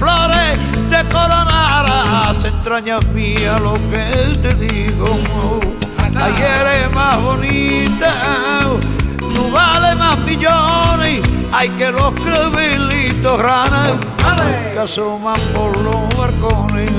flores 0.00 0.58
te 0.88 1.00
coronaras, 1.14 2.42
entrañas 2.42 3.04
mía 3.08 3.58
lo 3.58 3.74
que 3.90 4.38
te 4.40 4.54
digo. 4.54 5.08
Ayer 6.16 6.66
es 6.84 6.94
más 6.94 7.20
bonita, 7.22 8.12
tú 9.18 9.50
vale 9.50 9.94
más 9.94 10.18
millones, 10.20 11.20
hay 11.52 11.68
que 11.70 11.90
los 11.92 12.14
crevelitos 12.14 13.40
ranas 13.40 13.92
que 14.72 14.78
asoman 14.78 15.40
por 15.54 15.76
los 15.78 16.16
balcones. 16.16 16.90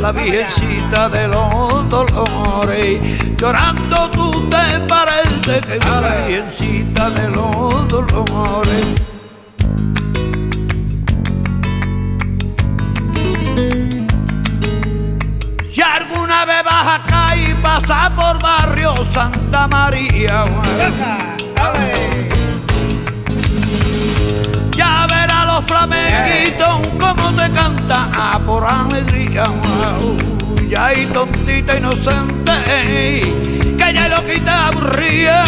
la 0.00 0.12
virgencita 0.12 1.08
de 1.10 1.28
los 1.28 1.88
dolores. 1.88 3.00
Llorando 3.36 4.10
tú 4.10 4.48
te 4.48 4.80
pareces 4.88 5.60
que 5.66 5.78
la 5.78 6.26
virgencita 6.26 7.10
de 7.10 7.28
los 7.28 7.88
dolores. 7.88 8.86
Si 15.70 15.82
alguna 15.82 16.44
vez 16.46 16.64
vas 16.64 17.00
acá 17.00 17.36
y 17.36 17.54
pasas 17.62 18.10
por 18.10 18.42
barrio 18.42 18.94
Santa 19.12 19.68
María, 19.68 20.44
ya 24.76 25.06
verá 25.08 25.44
los 25.44 25.64
flamenguitos 25.66 26.80
donde 27.40 27.58
canta 27.58 28.40
por 28.44 28.64
alegría. 28.64 29.44
Ya 30.68 30.94
y 30.94 31.06
tontita 31.06 31.76
inocente, 31.76 32.52
que 33.76 33.92
ya 33.92 34.08
lo 34.08 34.24
quita 34.24 34.68
aburrida, 34.68 35.44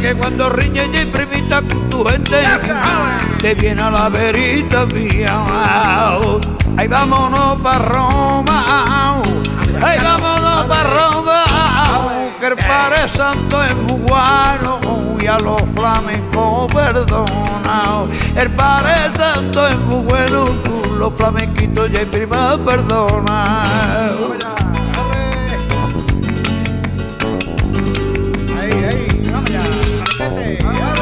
que 0.00 0.14
cuando 0.14 0.48
riñe 0.48 0.88
y 0.94 1.06
primita 1.06 1.60
con 1.60 1.90
tu 1.90 2.04
gente, 2.04 2.42
te 3.40 3.54
viene 3.54 3.82
a 3.82 3.90
la 3.90 4.08
verita 4.08 4.86
mía. 4.86 5.44
Ahí 6.78 6.88
vámonos 6.88 7.60
pa' 7.60 7.78
Roma, 7.78 9.22
ahí 9.82 9.98
vámonos 10.02 10.64
pa' 10.64 10.84
Roma, 10.84 11.44
que 12.40 12.46
el 12.46 12.56
Padre 12.56 13.08
Santo 13.10 13.62
es 13.62 13.74
cubano 13.74 14.80
y 15.20 15.26
a 15.26 15.38
los 15.38 15.62
flamencos 15.74 16.72
perdona. 16.72 18.04
El 18.34 18.50
Padre 18.52 19.14
Santo 19.14 19.68
es 19.68 19.76
muy 19.80 20.00
bueno 20.06 20.81
los 21.02 21.14
flamenquitos 21.14 21.90
y 21.90 21.96
el 21.96 22.06
prima 22.06 22.56
perdona. 22.64 23.64
Ahí, 28.56 28.84
ahí, 28.84 29.22
vamos 29.28 29.50
ya, 29.50 31.01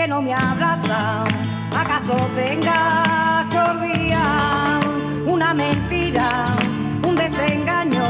que 0.00 0.08
no 0.08 0.22
me 0.22 0.32
abraza, 0.32 1.24
acaso 1.78 2.16
tengas 2.34 3.44
que 3.50 3.58
olvidar 3.58 4.80
una 5.26 5.52
mentira, 5.52 6.56
un 7.06 7.14
desengaño, 7.14 8.06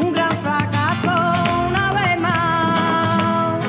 un 0.00 0.12
gran 0.14 0.34
fracaso 0.38 1.14
una 1.68 1.92
vez 1.92 2.20
más. 2.20 3.64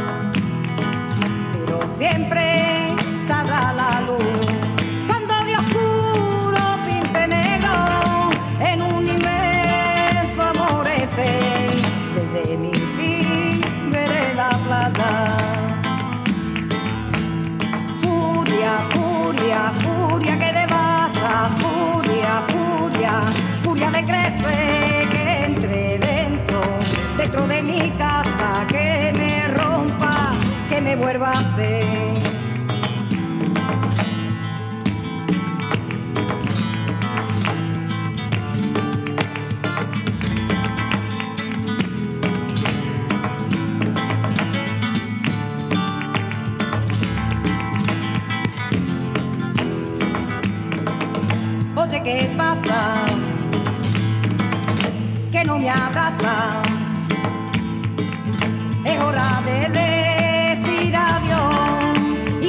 Pero 1.52 1.82
siempre 1.98 2.47
vuelva 31.08 31.32
a 31.32 31.40
hacer. 31.40 32.18
Oye, 51.74 52.04
¿qué 52.04 52.30
pasa? 52.36 53.06
Que 55.32 55.46
no 55.46 55.58
me 55.58 55.70
abraza. 55.70 56.62
Es 58.84 59.00
hora 59.00 59.42
de 59.46 59.70
leer 59.70 59.97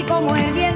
como 0.09 0.35
el 0.35 0.53
viento. 0.55 0.68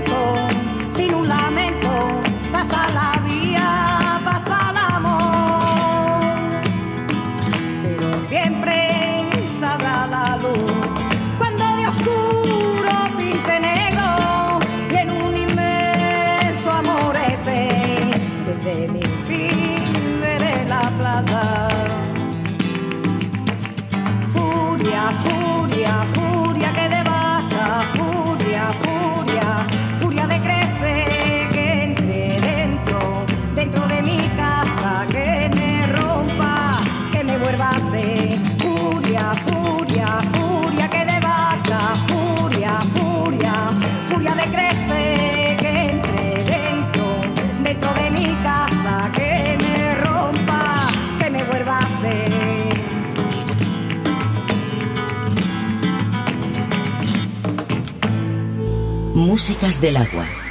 músicas 59.42 59.80
del 59.80 59.96
agua. 59.96 60.41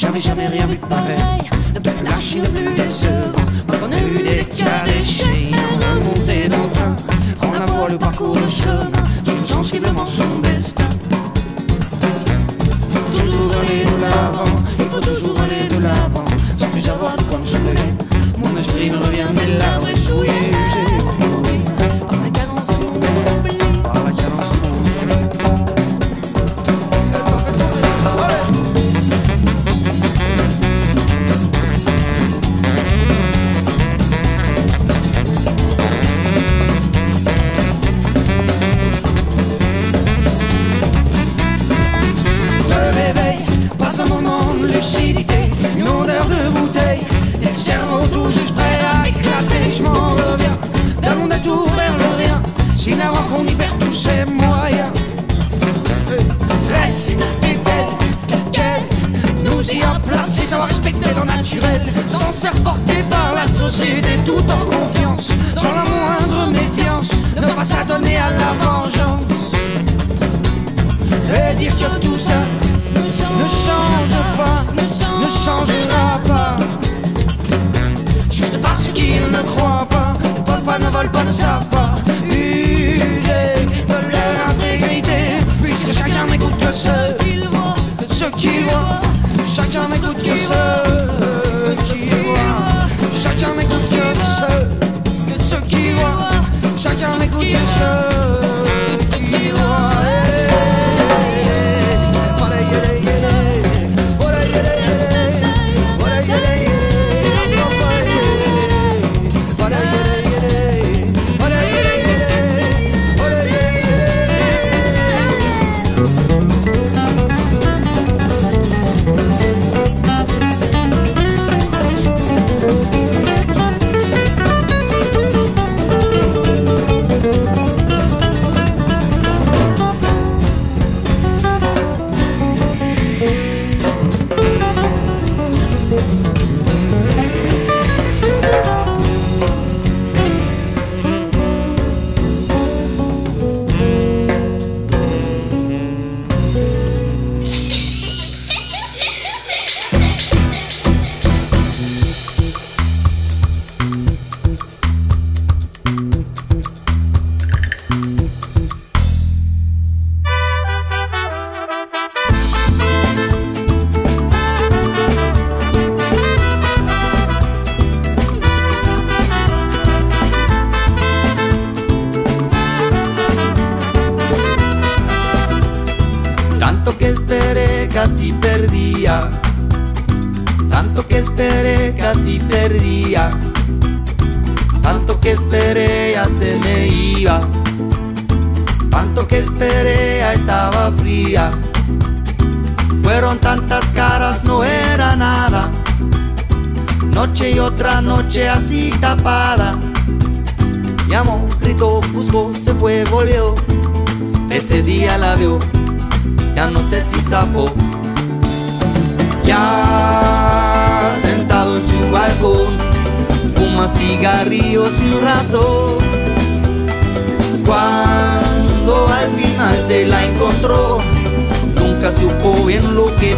J'avais 0.00 0.18
jamais 0.18 0.46
rien 0.46 0.66
vu 0.66 0.76
de 0.78 0.86
pareil. 0.86 1.18
De 1.74 1.90
l'archi 2.02 2.40
le 2.40 2.48
plus 2.48 2.74
décevant. 2.74 3.44
Quand 3.68 3.76
on 3.86 3.92
a 3.92 3.98
eu 3.98 4.22
des 4.22 4.44
cas 4.46 4.86
déchets, 4.86 5.50
on 5.52 5.82
a 5.84 5.94
monté 6.02 6.48
dans 6.48 6.62
le 6.62 6.70
train. 6.70 6.96
Prends 7.38 7.52
la 7.52 7.66
voie, 7.66 7.86
le 7.90 7.98
parcours, 7.98 8.34
le 8.34 8.48
chemin. 8.48 8.90
Suivre 9.22 9.44
sensiblement 9.44 10.06
son 10.06 10.38
destin. 10.42 10.88
Faut 12.88 13.18
toujours 13.18 13.52
aller 13.58 13.84
de 13.84 14.00
l'avant, 14.00 14.54
il 14.78 14.84
faut 14.86 15.00
toujours 15.00 15.38
aller 15.38 15.68
de 15.68 15.82
l'avant. 15.82 16.24
Sans 16.56 16.68
plus 16.68 16.88
avoir 16.88 17.18
de 17.18 17.22
quoi 17.24 17.38
me. 17.38 17.44
Mon 18.42 18.58
esprit 18.58 18.88
me 18.88 18.96
revient, 18.96 19.28
mais 19.34 19.58
l'arbre 19.58 19.88
est 19.88 19.96
souillé. 19.96 20.99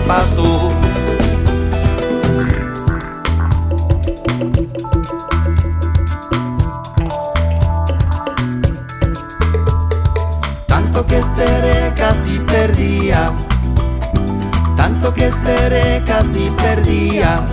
pasó. 0.07 0.69
Tanto 10.67 11.07
que 11.07 11.19
esperé, 11.19 11.93
casi 11.97 12.39
perdía. 12.41 13.33
Tanto 14.77 15.13
que 15.15 15.27
esperé, 15.27 16.03
casi 16.07 16.51
perdía. 16.51 17.45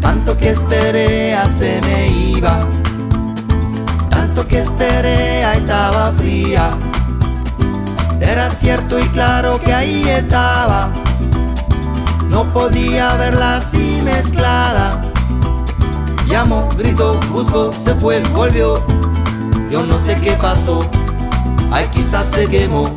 Tanto 0.00 0.36
que 0.38 0.50
esperé, 0.50 1.34
a 1.34 1.48
se 1.48 1.80
me 1.82 2.08
iba. 2.08 2.58
Tanto 4.08 4.46
que 4.48 4.60
esperé, 4.60 5.42
estaba 5.56 6.12
fría 6.12 6.70
era 8.20 8.50
cierto 8.50 8.98
y 8.98 9.06
claro 9.08 9.60
que 9.60 9.72
ahí 9.72 10.08
estaba. 10.08 10.90
No 12.28 12.44
podía 12.52 13.14
verla 13.16 13.56
así 13.56 14.00
mezclada. 14.02 15.00
Llamó, 16.28 16.68
gritó, 16.76 17.20
buscó, 17.30 17.72
se 17.72 17.94
fue, 17.94 18.20
volvió. 18.34 18.82
Yo 19.70 19.84
no 19.84 19.98
sé 19.98 20.16
qué 20.20 20.32
pasó. 20.32 20.80
Ay, 21.70 21.86
quizás 21.92 22.26
se 22.26 22.46
quemó. 22.46 22.90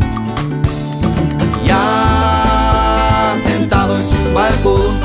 Ya 1.66 3.36
sentado 3.38 3.98
en 3.98 4.06
su 4.08 4.34
balcón, 4.34 5.00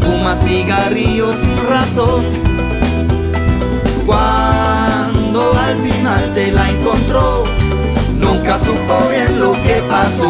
fuma 0.00 0.34
cigarrillos 0.36 1.36
sin 1.36 1.56
razón. 1.68 2.24
Cuando 4.06 5.52
al 5.58 5.76
final 5.78 6.30
se 6.30 6.52
la 6.52 6.70
encontró 6.70 7.44
nunca 8.22 8.58
supo 8.58 9.08
bien 9.10 9.38
lo 9.40 9.52
que 9.52 9.82
pasó. 9.88 10.26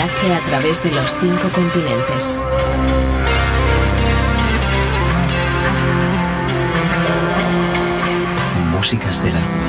viaje 0.00 0.34
a 0.34 0.40
través 0.46 0.82
de 0.82 0.92
los 0.92 1.14
cinco 1.20 1.52
continentes. 1.52 2.42
Músicas 8.70 9.22
del 9.22 9.36
alma. 9.36 9.59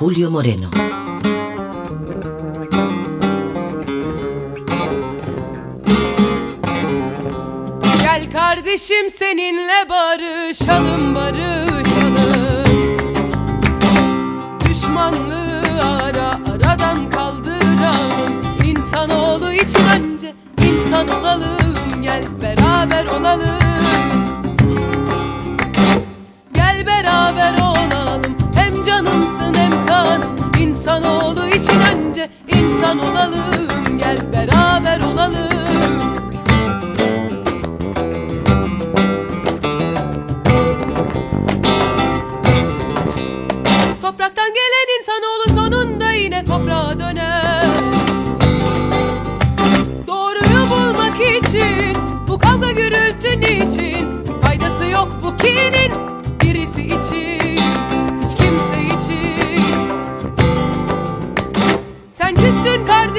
Julio 0.00 0.30
Moreno. 0.30 0.70
Gel 8.02 8.32
kardeşim 8.32 9.10
seninle 9.10 9.88
barışalım 9.88 11.14
barışalım. 11.14 12.64
Düşmanlığı 14.70 15.62
ara 15.82 16.40
aradan 16.52 17.10
kaldıralım. 17.10 18.42
İnsanoğlu 18.64 19.52
için 19.52 19.84
önce 19.84 20.34
insan 20.68 21.08
olalım. 21.08 22.02
Gel 22.02 22.24
beraber 22.42 23.04
olalım. 23.04 23.59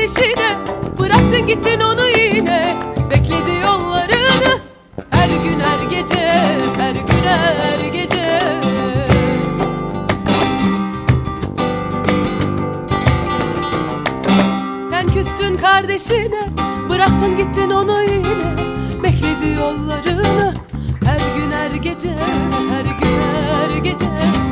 peşine 0.02 0.58
Bıraktın 0.99 1.47
gittin 1.47 1.80
onu 1.80 2.08
yine. 2.08 2.78
Bekledi 3.10 3.56
yollarını. 3.64 4.60
Her 5.12 5.30
gün 5.30 5.60
her 5.60 5.89
gece 5.89 6.28
Her 6.78 6.91
gün 6.91 7.24
her 7.24 7.80
gece. 7.80 8.39
Sen 14.89 15.08
küstün 15.08 15.58
kardeşine. 15.58 16.49
Bıraktın 16.89 17.38
gittin 17.38 17.70
onu 17.70 18.04
yine. 18.04 18.56
Bekledi 19.04 19.60
yollarını. 19.60 20.54
Her 21.06 21.20
gün 21.38 21.52
her 21.52 21.72
gece 21.72 22.16
Her 22.70 22.84
gün 22.84 23.20
her 23.20 23.78
gece. 23.78 24.51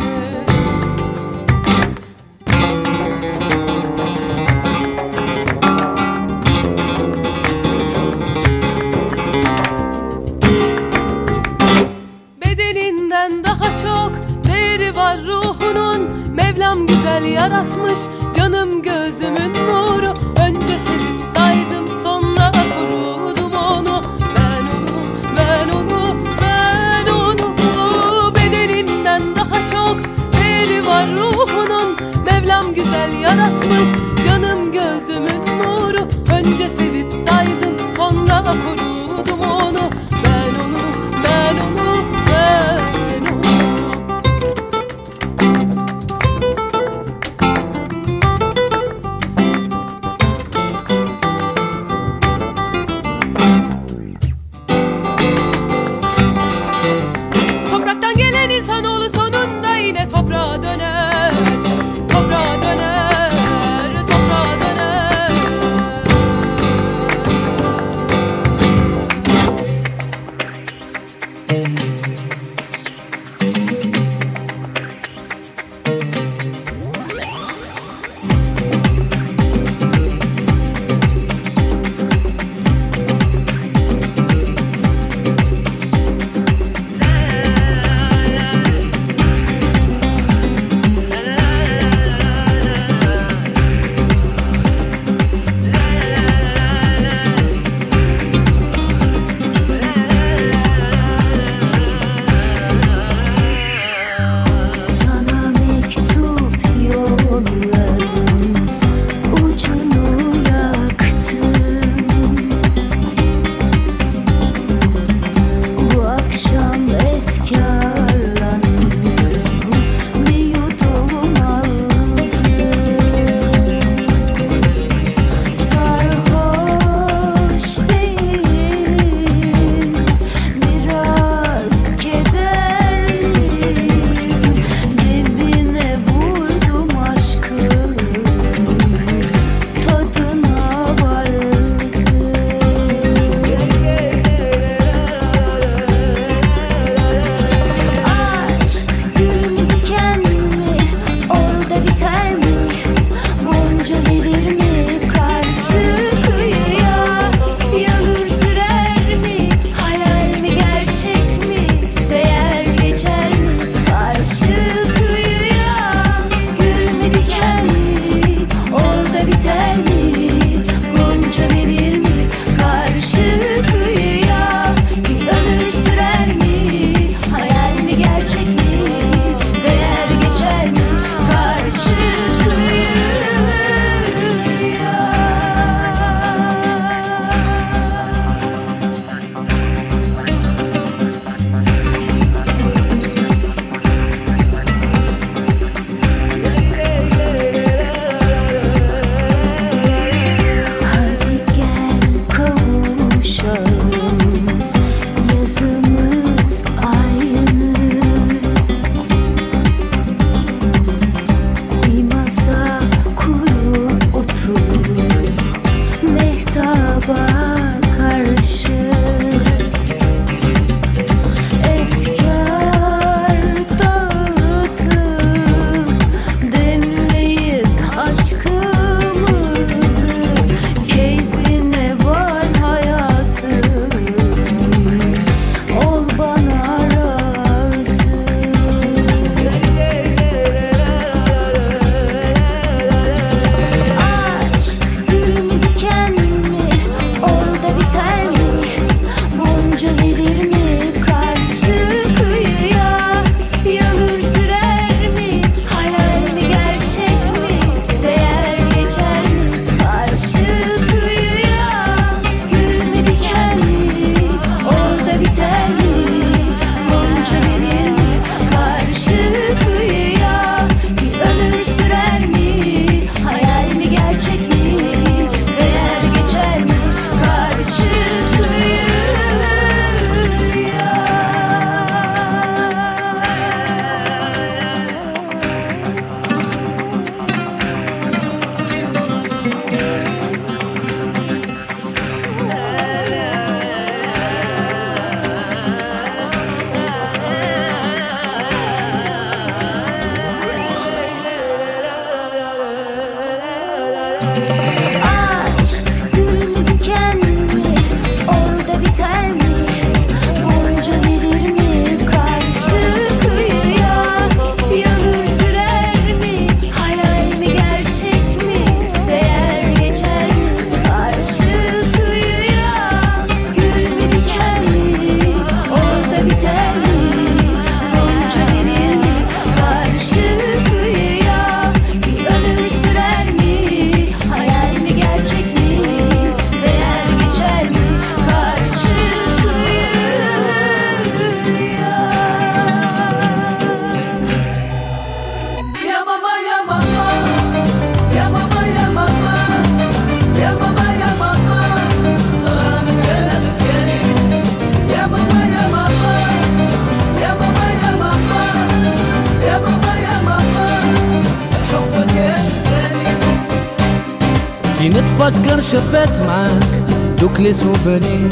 لي 367.50 367.56
سوفونير 367.56 368.30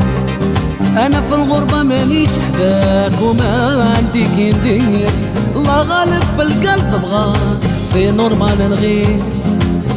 أنا 0.98 1.22
في 1.30 1.36
الغربة 1.36 1.84
مانيش 1.84 2.30
حداك 2.30 3.22
وما 3.22 3.94
كي 4.14 4.52
ندير 4.52 5.10
الله 5.56 5.82
غالب 5.82 6.24
بالقلب 6.38 7.02
بغاك 7.02 7.64
سي 7.94 8.12
نورمال 8.12 8.70
نغير 8.70 9.20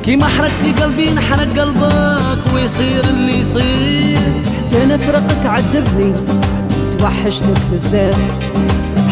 كيما 0.05 0.27
حركتي 0.27 0.73
قلبي 0.83 1.11
نحرق 1.11 1.59
قلبك 1.61 2.55
ويصير 2.55 3.05
اللي 3.05 3.41
يصير. 3.41 4.18
حتى 4.59 4.85
أنا 4.85 4.97
فراقك 4.97 5.47
عذبني 5.47 6.12
توحشتك 6.99 7.61
بزاف. 7.73 8.18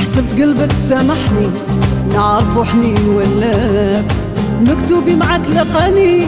حسبت 0.01 0.43
قلبك 0.43 0.73
سامحني 0.73 1.51
نعرفو 2.15 2.65
حنين 2.65 3.09
ولاف 3.09 4.05
مكتوبي 4.61 5.15
معاك 5.15 5.43
لقاني 5.55 6.27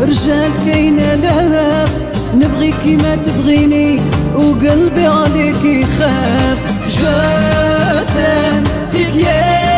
رجال 0.00 0.50
كاين 0.66 1.00
آلاف. 1.00 2.01
نبغي 2.34 2.74
كيما 2.84 3.16
تبغيني 3.16 4.00
وقلبي 4.34 5.06
عليك 5.06 5.64
يخاف. 5.64 6.58
جاتن 6.88 8.64
تكيرو 8.92 9.71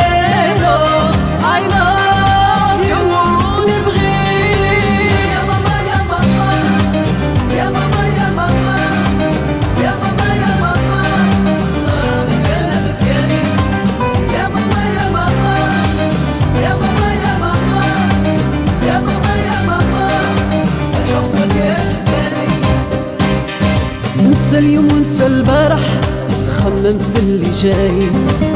ننسى 24.45 24.59
اليوم 24.59 24.93
ونسى 24.93 25.27
البارح. 25.27 25.81
خمم 26.59 26.99
في 26.99 27.19
اللي 27.19 27.51
جاي. 27.63 28.11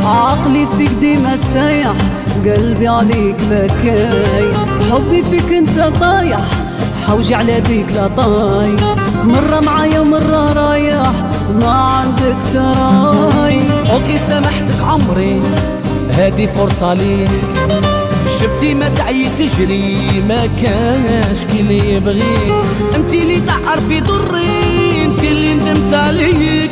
عقلي 0.04 0.66
فيك 0.78 0.90
ديما 1.00 1.36
سايح. 1.52 1.92
قلبي 2.44 2.88
عليك 2.88 3.36
بكاي 3.50 4.52
حبي 4.90 5.22
فيك 5.22 5.52
انت 5.52 5.92
طايح. 6.00 6.40
حوجي 7.06 7.34
على 7.34 7.60
بيك 7.60 7.86
لا 7.94 8.08
طاي. 8.08 8.76
مرة 9.24 9.60
معايا 9.60 10.00
ومرة 10.00 10.52
رايح. 10.52 11.12
ما 11.60 11.70
عندك 11.70 12.36
تراي. 12.52 13.60
أوكي 13.92 14.18
سامحتك 14.28 14.84
عمري. 14.84 15.40
هادي 16.10 16.48
فرصة 16.48 16.94
ليك. 16.94 17.30
شفتي 18.40 18.74
ما 18.74 18.88
تعي 18.88 19.28
تجري. 19.38 20.22
ما 20.28 20.48
كانش 20.62 21.44
كي 21.52 21.60
اللي 21.60 21.94
يبغيك. 21.94 22.54
انت 22.96 23.14
اللي 23.14 23.40
تعرفي 23.40 24.00
ضري. 24.00 24.87
انت 25.18 25.26
اللي 25.26 25.54
ندمت 25.54 25.94
عليك. 25.94 26.70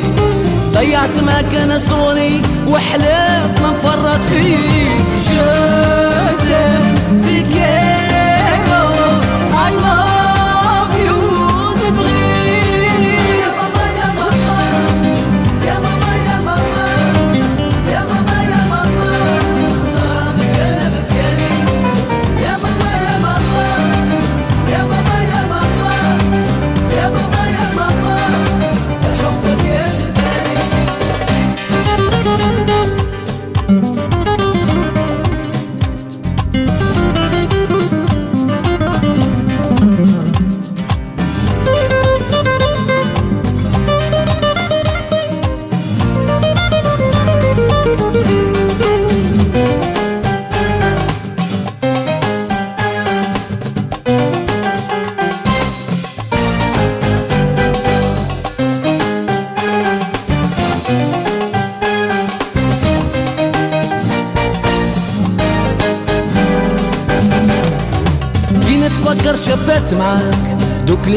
ضيعت 0.73 1.23
ما 1.23 1.41
كان 1.41 1.79
صوني 1.79 2.41
وحلات 2.67 3.61
ما 3.61 3.69
نفرط 3.69 4.19
فيك. 4.29 5.01
جاتن 5.31 6.96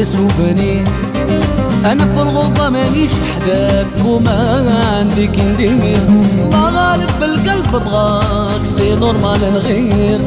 سوفونير 0.03 0.83
أنا 1.85 2.05
في 2.05 2.21
الغربة 2.21 2.69
مانيش 2.69 3.11
حداك 3.35 3.87
وما 4.05 4.65
عندي 4.99 5.27
كي 5.27 5.41
ندير. 5.41 5.99
الله 6.43 6.69
غالب 6.69 7.09
بالقلب 7.19 7.71
بغاك 7.71 8.65
سي 8.65 8.95
نورمال 8.95 9.39
نغير 9.53 10.19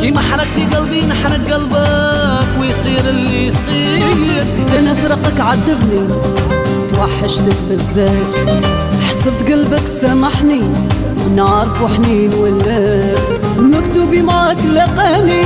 كيما 0.00 0.20
حركتي 0.20 0.76
قلبي 0.76 1.06
نحرق 1.06 1.52
قلبك 1.54 2.48
ويصير 2.60 3.08
اللي 3.08 3.46
يصير. 3.46 4.44
أنا 4.78 4.94
فراقك 4.94 5.40
عذبني 5.40 6.08
توحشتك 6.88 7.56
بزاف. 7.70 8.26
حسبت 9.08 9.52
قلبك 9.52 9.86
سامحني 9.86 10.60
نعرفو 11.36 11.88
حنين 11.88 12.34
ولا. 12.34 13.14
مكتوبي 13.56 14.22
معاك 14.22 14.58
لقاني 14.74 15.44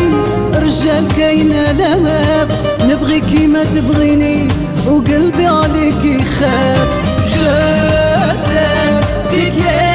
رجال 0.54 1.08
كاين 1.16 1.52
الاف 1.52 2.48
نبغي 2.84 3.20
كيما 3.20 3.64
تبغيني 3.64 4.48
وقلبي 4.86 5.46
عليك 5.46 6.04
يخاف. 6.04 6.88
جاتك 7.34 9.04
تكيرو 9.30 9.85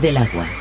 del 0.00 0.16
agua. 0.16 0.59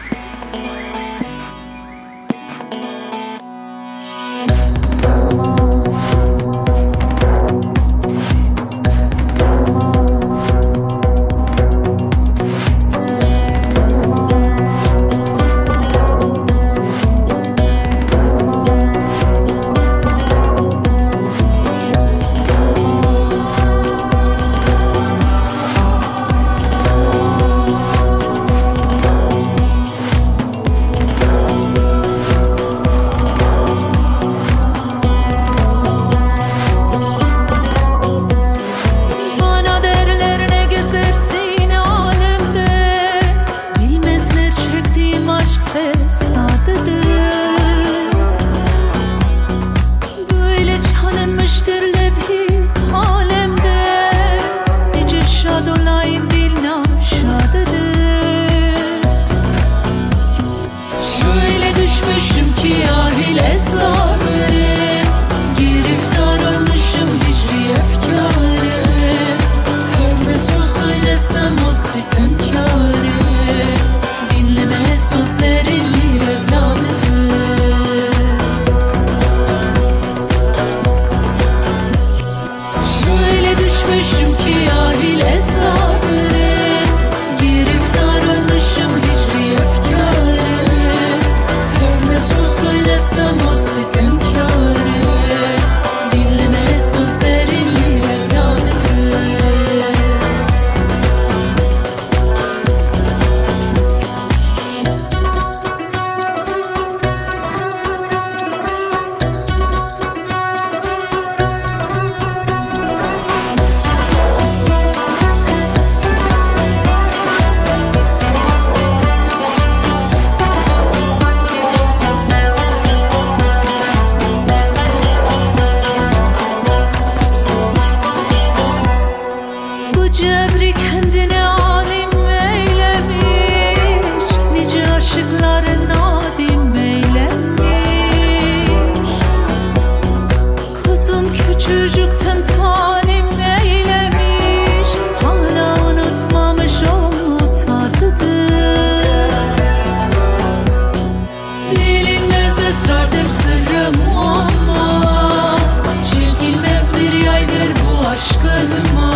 kalbim 158.43 159.08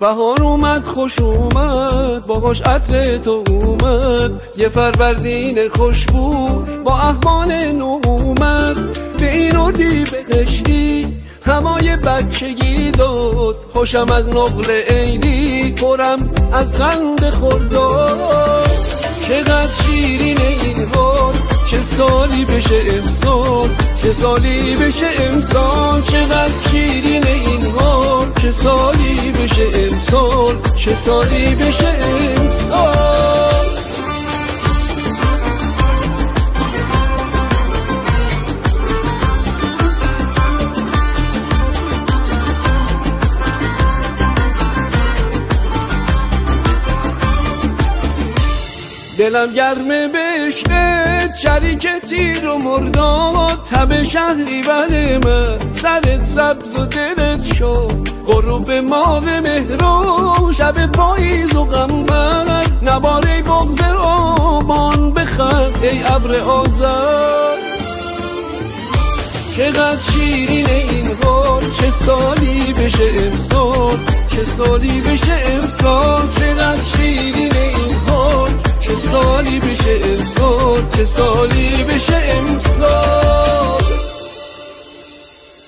بهار 0.00 0.42
اومد 0.42 0.84
خوش 0.84 1.20
اومد 1.20 2.26
باهاش 2.26 2.60
عطر 2.60 3.18
تو 3.18 3.44
اومد. 3.50 4.30
یه 4.56 4.68
فروردین 4.68 5.68
خوشبو 5.68 6.48
با 6.84 6.98
احوال 6.98 7.72
نو 7.72 8.00
اومد. 8.06 8.76
به 9.18 9.32
این 9.32 9.56
اردی 9.56 10.04
بهشتی 10.04 11.16
همای 11.46 11.96
بچگی 11.96 12.90
داد. 12.90 13.56
خوشم 13.72 14.06
از 14.10 14.28
نقل 14.28 14.70
عیدی 14.70 15.72
پرم 15.72 16.30
از 16.52 16.72
قند 16.72 17.30
خورداد 17.30 18.66
چقدر 19.28 19.68
شیرین 19.68 20.38
این 20.38 20.86
چه 21.66 21.82
سالی 21.82 22.44
بشه 22.44 22.82
امسال؟ 22.90 23.70
چه 23.96 24.12
سالی 24.12 24.76
بشه 24.76 25.06
امسال؟ 25.18 26.02
چقدر 26.02 26.52
شیرین 26.70 27.26
این 27.26 27.66
حال؟ 27.66 28.32
چه 28.42 28.52
سالی 28.52 29.32
بشه 29.32 29.70
امسال؟ 29.74 30.56
چه 30.76 30.94
سالی 30.94 31.54
بشه 31.54 31.88
امسال؟ 32.38 33.66
دلم 49.18 49.52
گرمه 49.52 50.08
عشقت 50.46 50.85
شریک 51.42 51.86
تیر 52.08 52.48
و 52.48 52.58
مرداد 52.58 53.64
تب 53.70 54.04
شهری 54.04 54.62
بله 54.62 55.18
من 55.24 55.58
سرت 55.72 56.22
سبز 56.22 56.78
و 56.78 56.86
دلت 56.86 57.54
شد. 57.54 58.16
غروب 58.26 58.70
ماه 58.70 59.40
مهرو 59.40 60.52
شب 60.52 60.92
پاییز 60.92 61.54
و 61.54 61.64
غمبر 61.64 62.64
نباره 62.82 63.42
بغز 63.42 63.82
آبان 63.98 65.12
بخم 65.12 65.72
ای 65.82 66.02
ابر 66.02 66.40
آزر 66.40 67.56
چقدر 69.56 69.96
شیرین 69.96 70.66
این 70.66 71.10
حال 71.24 71.70
چه 71.70 71.90
سالی 71.90 72.72
بشه 72.72 73.10
امسال 73.26 73.98
چه 74.28 74.44
سالی 74.44 75.00
بشه 75.00 75.44
امسال 75.46 76.28
چقدر 76.28 76.82
شیرین 76.82 77.52
این 77.56 77.94
حال 78.08 78.50
سالی 78.96 79.60
بشه 79.60 80.00
امسال 80.04 80.82
چه 80.96 81.04
سالی 81.04 81.84
بشه 81.84 82.16
امسال؟ 82.16 83.82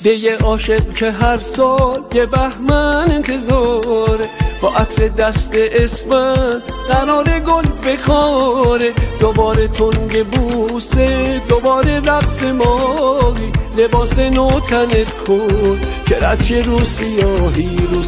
دیگه 0.03 0.37
عاشق 0.37 0.93
که 0.93 1.11
هر 1.11 1.39
سال 1.39 2.05
یه 2.14 2.26
بهمن 2.26 3.12
انتظاره 3.12 4.29
با 4.62 4.68
عطر 4.68 5.09
دست 5.09 5.55
اسمن 5.55 6.62
قرار 6.89 7.24
گل 7.24 7.62
بکاره. 7.62 8.93
دوباره 9.20 9.68
تنگ 9.68 10.26
بوسه 10.26 11.43
دوباره 11.49 12.01
رقص 12.01 12.43
ماهی 12.43 13.53
لباس 13.76 14.18
نو 14.18 14.61
تنت 14.61 15.24
کن 15.26 15.81
که 16.07 16.18
رد 16.20 16.53
رو 16.53 16.85
سیاهی 16.85 17.76
رو 17.93 18.03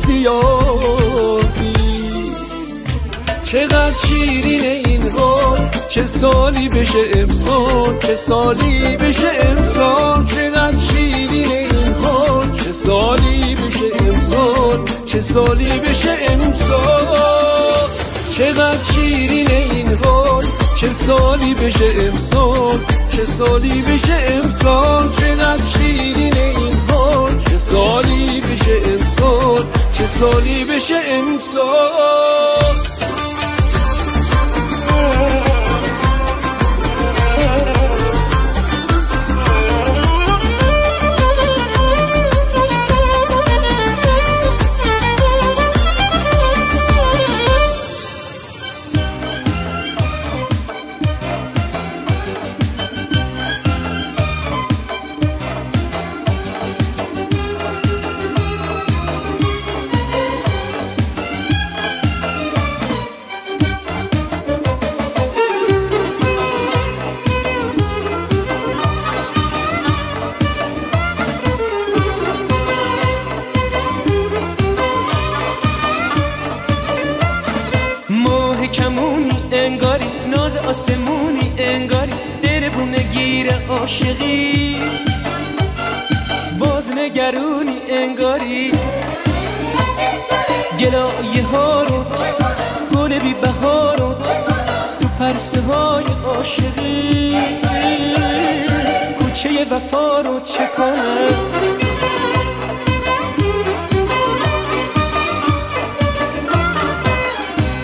چقدر 3.51 3.93
شیرین 4.07 4.87
این 4.87 5.09
حال؟ 5.09 5.71
چه 5.89 6.07
سالی 6.07 6.69
بشه 6.69 7.11
امسال؟ 7.17 7.99
چه 7.99 8.17
سالی 8.17 8.97
بشه 8.97 9.31
امسال؟ 9.43 10.25
چقدر 10.25 10.77
شیرین 10.77 11.51
این 11.51 11.95
حال؟ 11.95 12.53
چه 12.53 12.73
سالی 12.73 13.55
بشه 13.55 14.05
امسال؟ 14.07 14.85
چه 15.07 15.21
سالی 15.21 15.79
بشه 15.79 16.17
امسال؟ 16.29 17.17
چقدر 18.31 18.79
شیرین 18.93 19.51
این 19.51 19.99
حال؟ 20.05 20.47
چه 20.77 20.93
سالی 20.93 21.55
بشه 21.55 21.93
امسال؟ 22.01 22.79
چه 23.09 23.25
سالی 23.25 23.83
بشه 23.83 24.25
امسال؟ 24.29 25.09
چقدر 25.11 25.63
شیرین 25.63 26.37
این 26.37 26.77
حال؟ 26.91 27.39
چه 27.51 27.59
سالی 27.59 28.41
بشه 28.41 28.81
امسال؟ 28.85 29.65
چه 29.93 30.07
سالی 30.07 30.65
بشه 30.65 31.01
امسال؟ 31.11 32.90
پرسه 95.41 95.61
های 95.61 96.05
عاشقی. 96.25 97.37
کوچه 99.19 99.65
وفا 99.71 100.21
رو 100.21 100.41
چه 100.41 100.67
کنم؟ 100.77 101.35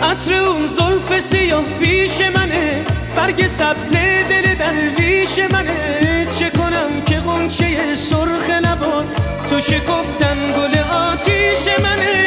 عطر 0.02 0.34
اون 0.34 0.66
زلف 0.66 1.20
سیاه 1.20 1.64
پیش 1.80 2.20
منه. 2.20 2.84
برگ 3.16 3.46
سبز 3.46 3.92
دل 4.28 4.54
درویش 4.54 5.38
منه. 5.38 6.26
چه 6.38 6.50
کنم 6.50 7.02
که 7.06 7.18
غنچه 7.18 7.94
سرخ 7.94 8.50
نباد؟ 8.50 9.06
تو 9.50 9.60
شکفتن 9.60 10.52
گل 10.56 10.78
آتیش 10.78 11.78
منه. 11.82 12.25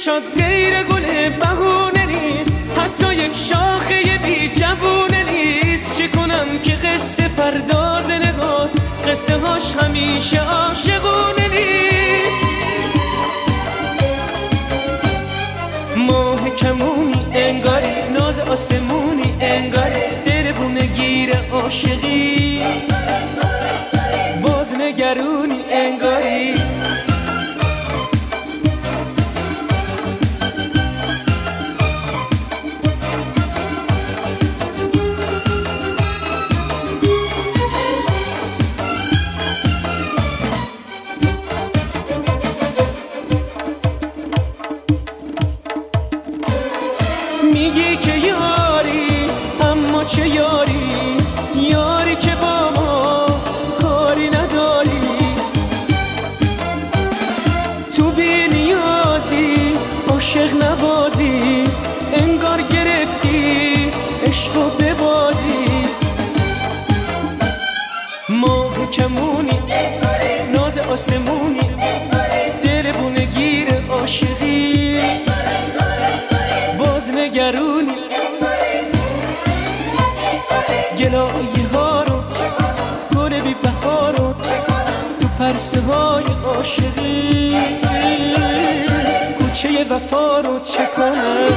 چشات 0.00 0.22
غیر 0.36 0.82
گل 0.82 1.28
بهونه 1.28 2.06
نیست. 2.06 2.52
حتی 2.76 3.14
یک 3.14 3.36
شاخه 3.36 4.18
بی 4.24 4.48
جوونه 4.48 5.24
نیست. 5.32 5.98
چه 5.98 6.08
کنم 6.08 6.46
که 6.62 6.72
قصه 6.72 7.28
پرداز 7.28 8.10
نگاه 8.10 8.68
قصه 9.08 9.38
هاش 9.38 9.74
همیشه 9.74 10.40
عاشقونه 10.40 11.48
نیست. 11.48 12.44
ماه 15.96 16.50
کمونی 16.50 17.26
انگاری 17.32 18.08
ناز 18.18 18.40
آسمونی 18.40 19.34
انگاری 19.40 20.02
دل 20.24 20.52
بونه 20.52 20.86
گیر 20.86 21.30
عاشقی. 21.52 22.62
باز 24.42 24.74
نگرونی 24.74 25.64
انگاری 25.70 26.39
پرسه 85.60 85.80
های 85.80 86.24
عاشقی. 86.44 87.56
کوچه 89.38 89.84
وفا 89.90 90.40
رو 90.40 90.60
چه 90.60 90.86
کنم؟ 90.96 91.54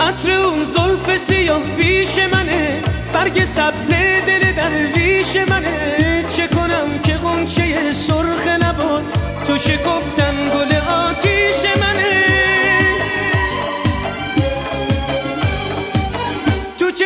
عطر 0.00 0.30
اون 0.32 0.64
زلف 0.64 1.16
سیاه 1.16 1.62
پیش 1.76 2.18
منه. 2.18 2.82
برگ 3.12 3.44
سبز 3.44 3.90
دل 4.26 4.52
درویش 4.52 5.36
منه. 5.36 6.24
چه 6.36 6.48
کنم 6.48 6.98
که 7.02 7.14
غنچه 7.16 7.92
سرخ 7.92 8.46
نباد؟ 8.46 9.02
تو 9.46 9.58
شکفتن 9.58 10.50
گل 10.54 10.76
آتیش 10.76 11.76
منه. 11.80 12.13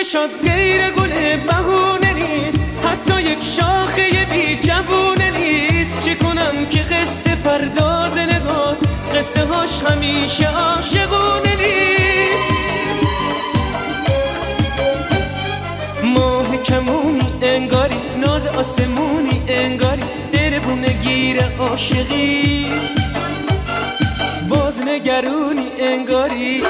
چشات 0.09 0.31
غیر 0.45 0.91
گل 0.91 1.37
بهونه 1.37 2.13
نیست. 2.13 2.61
حتی 2.85 3.23
یک 3.23 3.43
شاخه 3.43 4.27
بی 4.31 4.57
جوونه 4.57 5.31
نیست. 5.31 6.05
چه 6.05 6.15
کنم 6.15 6.67
که 6.71 6.79
قصه 6.79 7.35
پرداز 7.35 8.17
نگاه 8.17 8.77
قصه 9.15 9.45
هاش 9.45 9.83
همیشه 9.83 10.49
عاشقونه 10.49 11.57
نیست. 11.57 12.53
ماه 16.05 16.57
کمونی 16.57 17.33
انگاری 17.43 18.01
ناز 18.21 18.47
آسمونی 18.47 19.43
انگاری 19.49 20.03
دل 20.33 20.59
بونه 20.59 20.93
گیر 20.93 21.45
عاشقی. 21.59 22.67
باز 24.49 24.81
نگرونی 24.81 25.69
انگاری 25.79 26.63